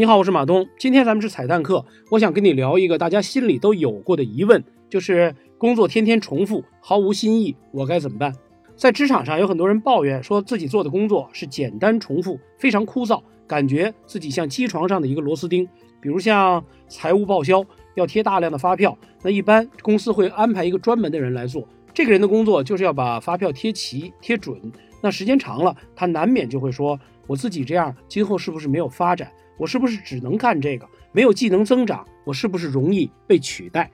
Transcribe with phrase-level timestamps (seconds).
[0.00, 0.66] 你好，我是马东。
[0.78, 8.34] 今天咱们是彩蛋课，我想跟你聊一个大家心里都有过的疑问，就是工作天天重复，毫无新意，我该怎么办？
[8.74, 15.68] 在职场上，有很多人抱怨说自己做的工作是简单重复，非常枯燥，感觉自己像机床上的一个螺丝钉。
[16.00, 17.62] 比如像财务报销
[17.94, 24.58] 要贴大量的发票，那一般公司会安排一个专门的人来做，这个人的工作就是要把发票贴齐、贴准。
[25.02, 30.88] 那时间长了，他难免就会说：“我自己这样，今后是不是没有发展？”我是不是只能干这个？
[31.12, 33.90] 没有技能增长，我是不是容易被取代？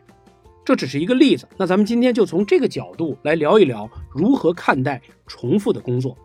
[0.64, 1.48] 这只是一个例子。
[1.58, 6.16] 那咱们今天就从这个角度来聊一聊如何看待重复的工作。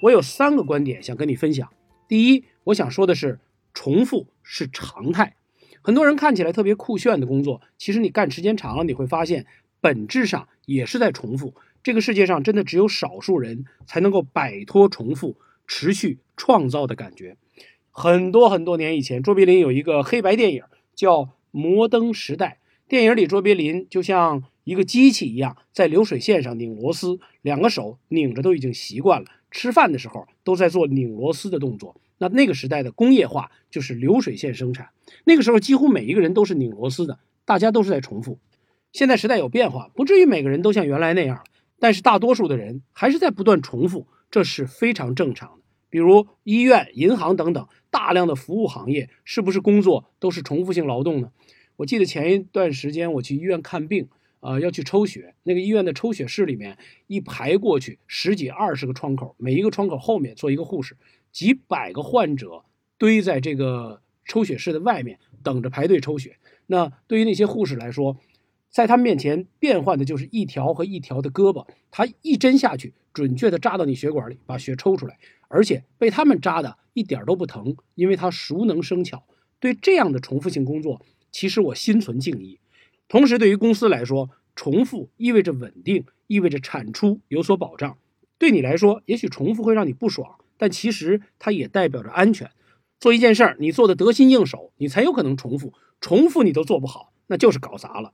[0.00, 1.68] 我有三个观点想跟你分享。
[2.08, 3.38] 第一，我想说的是，
[3.74, 5.36] 重复是常态。
[5.82, 9.44] 很多人看起来特别酷炫的工作，其实你干时间长了，你会发现
[9.82, 11.54] 本质上也是在重复。
[11.82, 15.36] 这个世界上真的只有少数人才能够摆脱重复、
[15.66, 17.36] 持续创造的感觉。
[17.90, 20.62] 很多很多年以前，卓别林有一个黑白电影
[20.94, 22.58] 叫《摩登时代》。
[22.88, 29.26] 电影里，卓别林就像一个机器一样，在流水线上拧螺丝，两个手拧着都已经习惯了。
[29.50, 32.00] 吃饭的时候都在做拧螺丝的动作。
[32.18, 34.90] 那那个时代的工业化就是流水线生产。
[35.24, 38.38] 那个时候几乎每一个人都是拧螺丝的，大家都是在重复。
[38.92, 41.44] 现在时代有变化，不至于每个人都像原来那样，
[41.78, 45.62] 但是大多数的人还是在不断重复，这是非常正常的。
[45.88, 51.32] 比如医院、银行等等大量的服务行业，是不是工作都是重复性劳动呢？
[51.76, 54.08] 我记得前一段时间我去医院看病，
[54.40, 60.96] 呃，要去抽血，那个医院的抽血室里面一排过去十几二十个窗口，每一个窗口后面坐一个护士，
[61.32, 62.64] 几百个患者
[62.98, 66.36] 堆在这个抽血室的外面等着排队抽血。
[66.66, 68.16] 那对于那些护士来说，
[68.70, 75.18] 在他们面前变换的就是一条和一条的胳膊，他一针下去，准确的扎到你血管里，把血抽出来。
[75.48, 79.24] 而且被他们扎的一点都不疼，因为他熟能生巧。
[79.58, 81.00] 对这样的重复性工作，
[81.30, 82.60] 其实我心存敬意。
[83.08, 87.96] 同时，对于公司来说，重复意味着稳定，意味着产出有所保障。
[88.38, 92.50] 对你来说，也许重复会让你不爽，但其实它也代表着安全。
[92.98, 95.72] 做一件事儿，你做的得心应手，你才有可能重复。
[96.02, 98.12] 重复你都做不好，那就是搞砸了。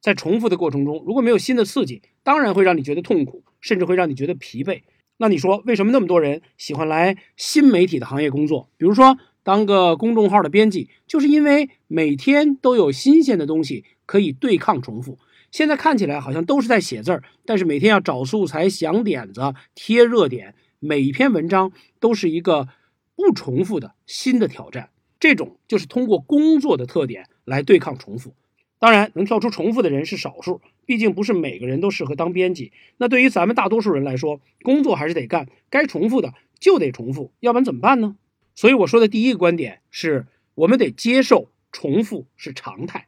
[0.00, 4.82] 在重复的过程中，如果没有新的刺激，当然会让你觉得痛苦，甚至会让你觉得疲惫。
[5.22, 8.70] 那你说，为什么那么多人喜欢来新媒体的行业工作？
[8.78, 15.18] 比如说，当个公众号的编辑，就是因为每天都有新鲜的东西可以对抗重复。
[15.50, 19.42] 现在看起来好像都是在写字儿，但是每天要找素材、想点子、
[19.74, 22.68] 贴热点，每一篇文章都是一个
[23.14, 24.88] 不重复的新的挑战。
[25.18, 28.32] 这种就是通过工作的特点来对抗重复。
[28.78, 32.72] 当然，能跳出重复的人是少数，毕竟不是每个人都适合当编辑。
[32.96, 38.16] 那对于咱们大多数人来说，工作还是得干，该重复的就得重复，要不然怎么办呢？
[38.56, 43.06] 所以我说的第一个观点是，我们得接受重复是常态。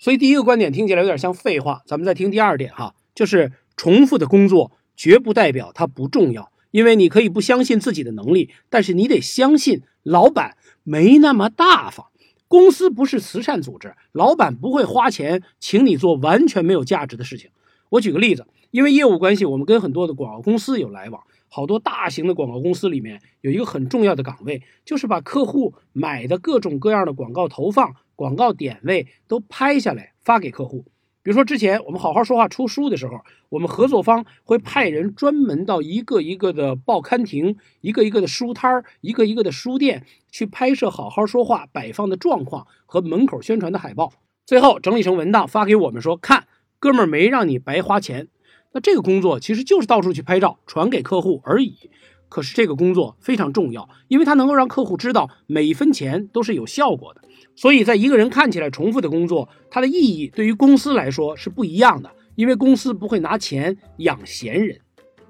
[0.00, 12.06] 所以第一个观点听起来有点像废话，咱们再听第二点哈，就是重复的工作绝不代表它不重要，因为你可以不相信自己的能力，但是你得相信老板没那么大方。
[12.50, 17.48] 公司不是慈善组织，老板不会花钱请你做完全没有价值的事情。
[17.90, 21.22] 我举个例子，因为业务关系，我们跟很多的广告公司有来往。
[21.48, 30.84] 好多大型的广告公司里面有一个很重要的岗位，就是把客户买的各种各样的广告投放、广告点位都拍下来发给客户。
[31.22, 33.20] 比如说，之前我们好好说话出书的时候，
[33.50, 44.14] 我们合作方会派人专门到一个一个的报刊亭、一个一个的书摊儿、一个一个的书店去拍摄好好说话摆放的状况和门口宣传的海报，
[44.46, 46.46] 最后整理成文档发给我们说：“看，
[46.78, 48.28] 哥们儿没让你白花钱。”
[48.72, 51.90] 那这个工作其实就是到处去拍照传给客户而已。
[52.30, 57.20] 可是这个工作非常重要，因为它能够让客户知道每一分钱都是有效果的。
[57.54, 64.80] 所以在一个人看起来重复的工作，它的意义对于公司来说是不一样的，因为公司不会拿钱养闲人。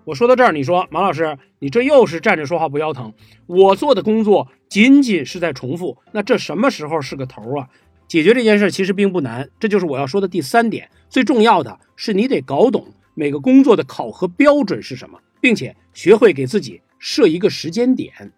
[0.05, 3.13] 我说到这儿，你说马老师，你这又是站着说话不腰疼。
[3.47, 7.69] 我做的工作仅仅是在重复，那这什么时候是个头啊？
[8.09, 10.89] 解决这件事其实并不难，这就是我要说的第三点。
[11.09, 18.31] 最重要的是你得搞懂每个工作的考核标准是什么，并且学会给自己设一个时间点。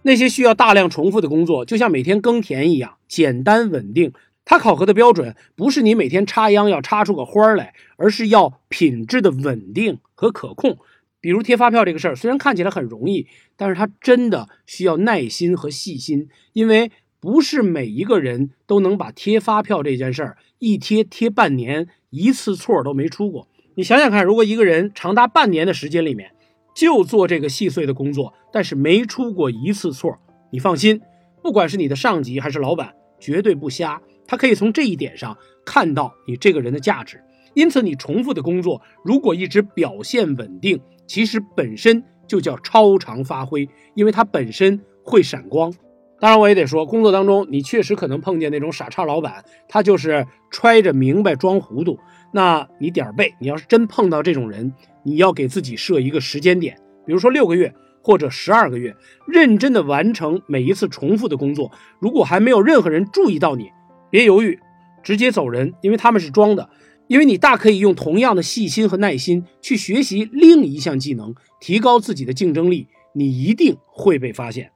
[0.00, 4.12] 那些需要大量重复的工作，就像每天耕田一样，简单稳定。
[4.44, 10.78] 它考核的标准不是你每天插秧要插出个花来，而是要品质的稳定和可控。
[11.20, 13.26] 比如贴发票这个事儿，虽然看起来很容易，
[13.56, 23.48] 但是它真的需要耐心和细心，因为不是每一个人都能把贴发票这件事儿一贴贴半年，一次错都没出过。
[23.74, 26.30] 你想想看，如果一个人长达半年的时间里面，
[26.76, 30.18] 就做这个细碎的工作，但是没出过一次错。
[30.50, 31.00] 你放心，
[31.42, 34.00] 不管是你的上级还是老板，绝对不瞎。
[34.26, 35.34] 他可以从这一点上
[35.64, 37.18] 看到你这个人的价值。
[37.54, 45.72] 因此，你重复的工作如果一直表现稳定，其实本身就叫超常发挥，因为它本身会闪光。
[46.18, 51.98] 当然，我也得说，工作当中你确实可能碰见那种傻叉老板，他就是揣着明白装糊涂。
[52.32, 54.72] 那你点儿背，你要是真碰到这种人，
[55.04, 58.96] 你要给自己设一个时间点，比如说六个月或者十二个月，
[59.26, 61.70] 认真的完成每一次重复的工作。
[61.98, 63.70] 如果还没有任何人注意到你，
[64.10, 64.58] 别犹豫，
[65.02, 66.70] 直接走人，因为他们是装的。
[67.08, 74.72] 因为你大可以用同样的细心和耐心去学习另一项技能，提高自己的竞争力，你一定会被发现。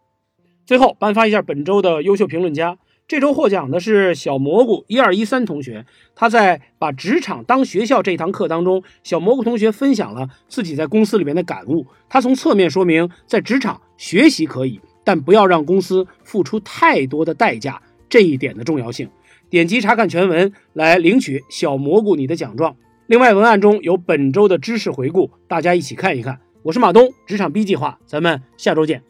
[0.71, 2.79] 最后颁发一下本周的优秀评论家。
[3.09, 5.85] 这周获奖的是小蘑菇一二一三同学，
[6.15, 11.85] 他在把职场当学校这堂课当中，小蘑菇同学分享了自己在公司里面的感悟。
[12.09, 19.11] 他从侧面说明，在职场学习可以，但不要让公司付出太多的代价这一点的重要性。
[19.49, 22.77] 点击查看全文来领取小蘑菇你的奖状。
[23.09, 26.39] 另外，文案中有本周的知识回顾，大家一起看一看。
[26.63, 29.03] 我是马东，职场 B 计划，咱们下周见。